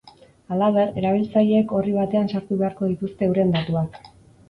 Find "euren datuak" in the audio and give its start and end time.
3.33-4.05